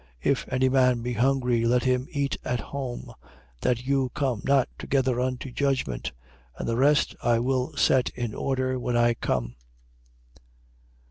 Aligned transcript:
11:34. 0.25 0.31
If 0.31 0.45
any 0.51 0.67
man 0.67 1.01
be 1.03 1.13
hungry, 1.13 1.63
let 1.65 1.83
him 1.83 2.07
eat 2.09 2.35
at 2.43 2.59
home; 2.59 3.13
that 3.61 3.85
you 3.85 4.09
come 4.15 4.41
not 4.43 4.67
together 4.79 5.19
unto 5.19 5.51
judgment. 5.51 6.11
And 6.57 6.67
the 6.67 6.75
rest 6.75 7.15
I 7.21 7.37
will 7.37 7.77
set 7.77 8.09
in 8.09 8.33
order, 8.33 8.79
when 8.79 8.97
I 8.97 9.13
come. 9.13 9.53